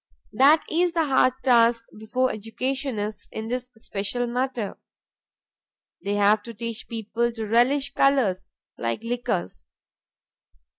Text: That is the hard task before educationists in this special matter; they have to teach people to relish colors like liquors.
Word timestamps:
That 0.33 0.65
is 0.67 0.93
the 0.93 1.05
hard 1.05 1.33
task 1.43 1.85
before 1.99 2.31
educationists 2.31 3.27
in 3.31 3.49
this 3.49 3.69
special 3.77 4.25
matter; 4.25 4.79
they 6.03 6.15
have 6.15 6.41
to 6.41 6.55
teach 6.55 6.87
people 6.87 7.31
to 7.33 7.45
relish 7.45 7.93
colors 7.93 8.47
like 8.79 9.03
liquors. 9.03 9.69